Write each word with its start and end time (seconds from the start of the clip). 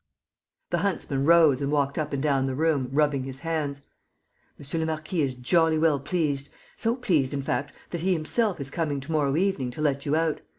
The 0.71 0.79
huntsman 0.79 1.25
rose 1.25 1.61
and 1.61 1.71
walked 1.71 1.99
up 1.99 2.11
and 2.11 2.23
down 2.23 2.45
the 2.45 2.55
room, 2.55 2.89
rubbing 2.91 3.23
his 3.23 3.41
hands: 3.41 3.83
"Monsieur 4.57 4.79
le 4.79 4.87
marquis 4.87 5.21
is 5.21 5.35
jolly 5.35 5.77
well 5.77 5.99
pleased, 5.99 6.49
so 6.75 6.95
pleased, 6.95 7.35
in 7.35 7.43
fact, 7.43 7.71
that 7.91 8.01
he 8.01 8.13
himself 8.13 8.59
is 8.59 8.71
coming 8.71 8.99
to 9.01 9.11
morrow 9.11 9.37
evening 9.37 9.69
to 9.69 9.81
let 9.83 10.03
you 10.07 10.15
out. 10.15 10.41